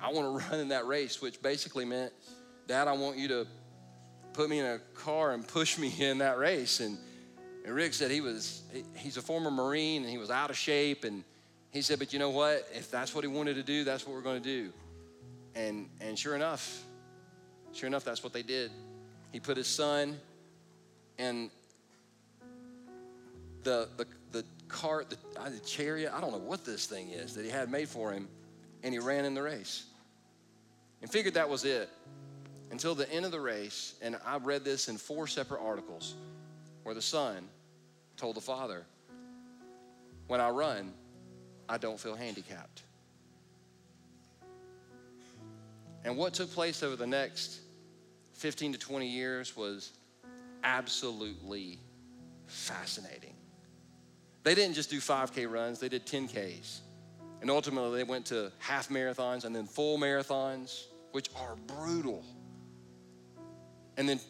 [0.00, 2.12] I want to run in that race, which basically meant,
[2.66, 3.46] Dad, I want you to
[4.32, 6.80] put me in a car and push me in that race.
[6.80, 6.98] And,
[7.64, 8.62] and Rick said he was,
[8.96, 11.04] he's a former Marine and he was out of shape.
[11.04, 11.24] And
[11.70, 12.68] he said, but you know what?
[12.74, 14.72] If that's what he wanted to do, that's what we're going to do.
[15.54, 16.84] And, and sure enough,
[17.74, 18.70] sure enough, that's what they did.
[19.32, 20.18] He put his son
[21.18, 21.50] and
[23.62, 27.34] the, the, the cart, the, uh, the chariot, I don't know what this thing is
[27.34, 28.28] that he had made for him,
[28.82, 29.84] and he ran in the race.
[31.02, 31.88] And figured that was it
[32.70, 33.94] until the end of the race.
[34.02, 36.14] And I read this in four separate articles
[36.82, 37.48] where the son
[38.16, 38.84] told the father,
[40.28, 40.92] When I run,
[41.68, 42.82] I don't feel handicapped.
[46.04, 47.60] And what took place over the next
[48.44, 49.92] 15 to 20 years was
[50.64, 51.78] absolutely
[52.46, 53.32] fascinating.
[54.42, 56.80] They didn't just do 5K runs, they did 10Ks.
[57.40, 62.22] And ultimately, they went to half marathons and then full marathons, which are brutal.
[63.96, 64.20] And then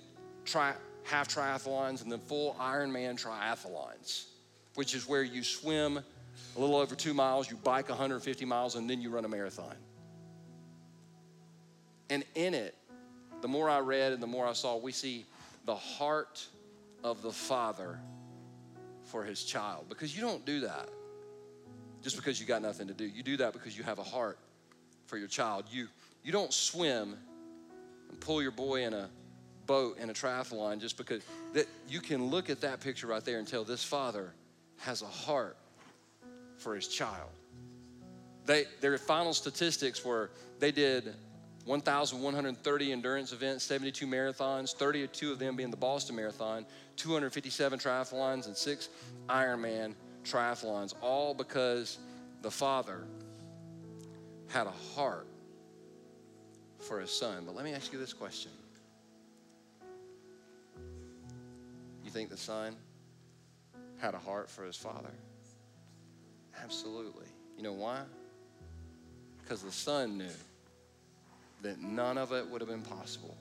[0.45, 4.27] tri- half triathlons and then full Ironman triathlons,
[4.77, 5.99] which is where you swim
[6.57, 9.75] a little over two miles, you bike 150 miles, and then you run a marathon.
[12.11, 12.77] And in it,
[13.45, 15.27] the more I read and the more I saw, we see
[15.67, 16.47] the heart
[17.03, 17.99] of the Father
[19.03, 19.85] for his child.
[19.91, 20.89] Because you don't do that
[22.03, 23.05] just because you got nothing to do.
[23.05, 24.39] You do that because you have a heart
[25.05, 25.67] for your child.
[25.71, 25.89] You,
[26.23, 27.19] you don't swim
[28.09, 29.11] and pull your boy in a
[29.67, 33.39] boat in a triathlon just because that you can look at that picture right there
[33.39, 34.33] and tell this father
[34.79, 35.59] has a heart
[36.57, 37.29] for his child.
[38.47, 40.31] They, their final statistics were
[40.61, 41.13] they did
[41.65, 48.57] 1,130 endurance events, 72 marathons, 32 of them being the Boston Marathon, 257 triathlons, and
[48.57, 48.91] six
[49.29, 51.99] Ironman triathlons, all because
[52.43, 53.05] the father
[54.49, 55.27] had a heart
[56.79, 57.45] for his son.
[57.47, 58.51] But let me ask you this question
[62.05, 62.77] You think the son
[63.99, 65.11] had a heart for his father?
[66.63, 67.27] Absolutely.
[67.57, 68.03] You know why?
[69.41, 70.27] Because the son knew
[71.65, 73.37] that none of it would have been possible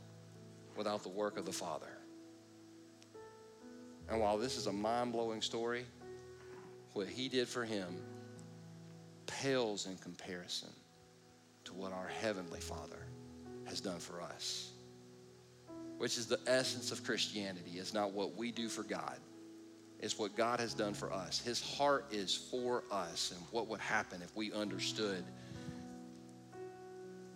[0.76, 1.86] without the work of the Father.
[4.10, 5.86] And while this is a mind blowing story,
[6.94, 8.02] what he did for him
[9.28, 10.70] pales in comparison
[11.66, 13.08] to what our Heavenly Father
[13.66, 14.72] has done for us,
[15.98, 17.72] which is the essence of Christianity.
[17.76, 19.20] It's not what we do for God,
[20.00, 21.40] it's what God has done for us.
[21.40, 25.26] His heart is for us, and what would happen if we understood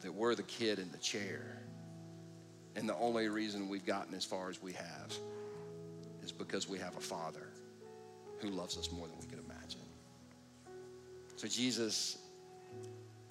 [0.01, 1.59] that we're the kid in the chair.
[2.75, 5.13] And the only reason we've gotten as far as we have
[6.23, 7.47] is because we have a Father
[8.39, 9.81] who loves us more than we could imagine.
[11.35, 12.17] So, Jesus,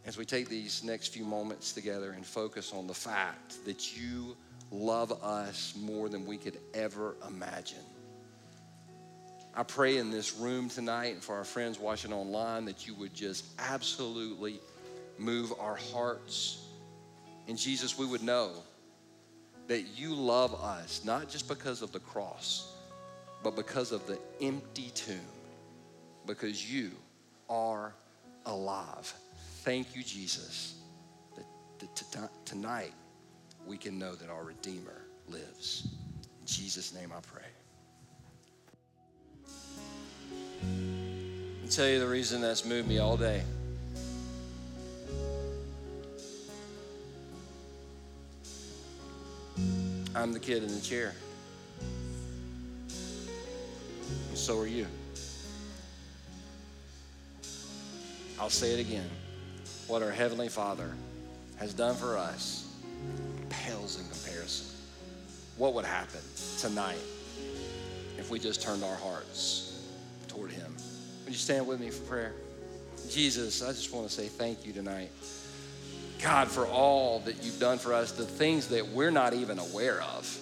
[0.05, 4.37] as we take these next few moments together and focus on the fact that you
[4.71, 7.79] love us more than we could ever imagine.
[9.55, 13.15] I pray in this room tonight and for our friends watching online that you would
[13.15, 14.61] just absolutely
[15.19, 16.67] move our hearts
[17.49, 18.51] And Jesus, we would know
[19.69, 22.73] that you love us, not just because of the cross,
[23.43, 25.19] but because of the empty tomb,
[26.27, 26.91] because you
[27.49, 27.95] are
[28.47, 29.13] alive.
[29.63, 30.75] Thank you, Jesus,
[31.37, 32.93] that, tonight
[33.67, 35.89] we can know that our Redeemer lives.
[36.41, 37.43] In Jesus' name I pray.
[41.63, 43.43] I'll tell you the reason that's moved me all day.
[50.17, 51.13] I'm the kid in the chair.
[52.89, 54.87] And so are you.
[58.41, 59.11] I'll say it again.
[59.89, 60.91] What our Heavenly Father
[61.59, 62.67] has done for us
[63.51, 64.67] pales in comparison.
[65.59, 66.21] What would happen
[66.61, 66.99] tonight
[68.17, 69.87] if we just turned our hearts
[70.29, 70.75] toward Him?
[71.25, 72.33] Would you stand with me for prayer?
[73.11, 75.11] Jesus, I just want to say thank you tonight.
[76.23, 80.03] God, for all that you've done for us, the things that we're not even aware
[80.03, 80.41] of.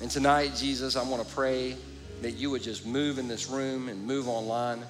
[0.00, 1.76] And tonight, Jesus, I want to pray
[2.22, 4.82] that you would just move in this room and move online.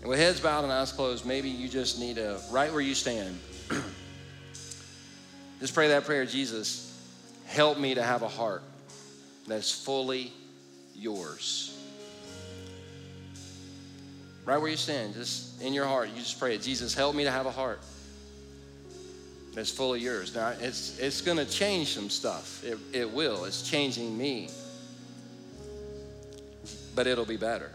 [0.00, 2.94] And with heads bowed and eyes closed, maybe you just need to, right where you
[2.94, 3.38] stand,
[5.60, 6.88] just pray that prayer Jesus,
[7.46, 8.62] help me to have a heart
[9.46, 10.32] that's fully
[10.94, 11.71] yours
[14.44, 16.58] right where you stand, just in your heart, you just pray.
[16.58, 17.80] Jesus, help me to have a heart
[19.54, 20.34] that's full of yours.
[20.34, 22.64] Now, it's, it's going to change some stuff.
[22.64, 23.44] It, it will.
[23.44, 24.48] It's changing me.
[26.94, 27.70] But it'll be better.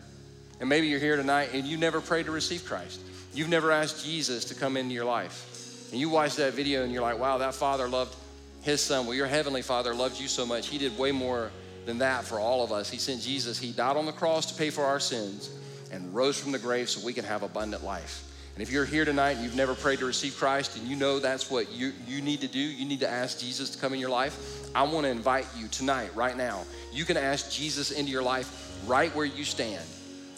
[0.59, 2.99] And maybe you're here tonight and you never prayed to receive Christ.
[3.34, 5.89] You've never asked Jesus to come into your life.
[5.91, 8.15] And you watch that video and you're like, wow, that father loved
[8.63, 9.05] his son.
[9.05, 10.68] Well, your heavenly father loved you so much.
[10.68, 11.51] He did way more
[11.86, 12.89] than that for all of us.
[12.89, 13.59] He sent Jesus.
[13.59, 15.51] He died on the cross to pay for our sins
[15.91, 18.23] and rose from the grave so we can have abundant life.
[18.55, 21.19] And if you're here tonight and you've never prayed to receive Christ and you know
[21.19, 23.99] that's what you, you need to do, you need to ask Jesus to come in
[23.99, 26.63] your life, I want to invite you tonight, right now.
[26.91, 29.85] You can ask Jesus into your life right where you stand.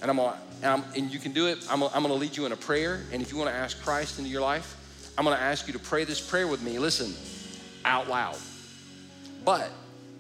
[0.01, 1.65] And I'm gonna, and, I'm, and you can do it.
[1.69, 3.03] I'm I'm gonna lead you in a prayer.
[3.13, 4.75] And if you want to ask Christ into your life,
[5.17, 6.77] I'm gonna ask you to pray this prayer with me.
[6.77, 7.13] Listen,
[7.85, 8.37] out loud.
[9.45, 9.71] But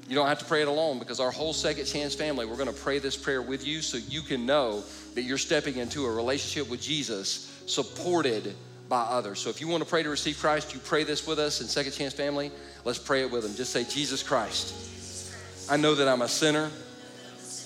[0.09, 2.73] you don't have to pray it alone because our whole Second Chance family, we're going
[2.73, 4.83] to pray this prayer with you so you can know
[5.15, 8.55] that you're stepping into a relationship with Jesus supported
[8.87, 9.39] by others.
[9.39, 11.67] So if you want to pray to receive Christ, you pray this with us in
[11.67, 12.51] Second Chance Family.
[12.83, 13.55] Let's pray it with them.
[13.55, 15.35] Just say, Jesus Christ,
[15.69, 16.71] I know that I'm a sinner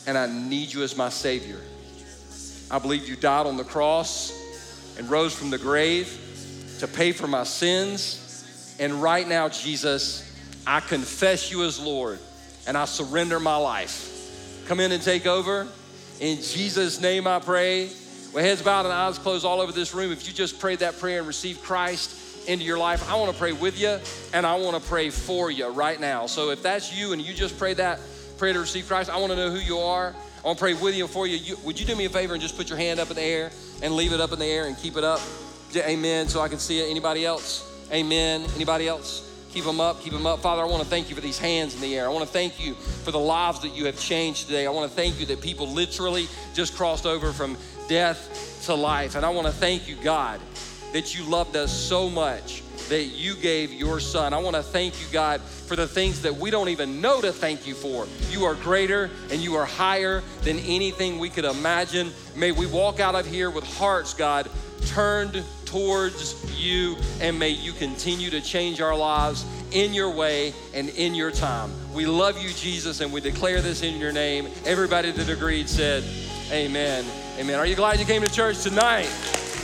[0.06, 1.60] and I need you as my Savior.
[2.70, 4.38] I believe you died on the cross
[4.98, 6.20] and rose from the grave
[6.80, 8.76] to pay for my sins.
[8.80, 10.30] And right now, Jesus,
[10.68, 12.20] I confess you as Lord
[12.68, 14.66] and I surrender my life.
[14.68, 15.68] Come in and take over.
[16.24, 17.88] In Jesus' name I pray.
[18.32, 20.98] With heads bowed and eyes closed all over this room, if you just prayed that
[20.98, 24.00] prayer and received Christ into your life, I want to pray with you
[24.34, 26.28] and I want to pray for you right now.
[26.28, 28.00] So if that's you and you just prayed that
[28.38, 30.16] prayer to receive Christ, I want to know who you are.
[30.42, 31.36] I want to pray with you and for you.
[31.36, 31.58] you.
[31.66, 33.52] Would you do me a favor and just put your hand up in the air
[33.82, 35.20] and leave it up in the air and keep it up?
[35.76, 36.30] Amen.
[36.30, 36.90] So I can see it.
[36.90, 37.70] Anybody else?
[37.92, 38.46] Amen.
[38.56, 39.30] Anybody else?
[39.54, 40.40] Keep them up, keep them up.
[40.40, 42.06] Father, I want to thank you for these hands in the air.
[42.06, 44.66] I want to thank you for the lives that you have changed today.
[44.66, 47.56] I want to thank you that people literally just crossed over from
[47.88, 49.14] death to life.
[49.14, 50.40] And I want to thank you, God,
[50.92, 54.34] that you loved us so much that you gave your son.
[54.34, 57.32] I want to thank you, God, for the things that we don't even know to
[57.32, 58.08] thank you for.
[58.32, 62.12] You are greater and you are higher than anything we could imagine.
[62.36, 64.50] May we walk out of here with hearts, God,
[64.88, 65.44] turned
[65.74, 71.16] towards you, and may you continue to change our lives in your way and in
[71.16, 71.72] your time.
[71.96, 74.48] We love you, Jesus, and we declare this in your name.
[74.68, 76.04] Everybody that agreed said,
[76.52, 77.04] Amen.
[77.40, 77.58] Amen.
[77.58, 79.10] Are you glad you came to church tonight?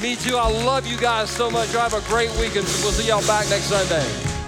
[0.02, 0.36] Me too.
[0.36, 1.72] I love you guys so much.
[1.72, 2.66] You have a great weekend.
[2.82, 4.39] We'll see y'all back next Sunday.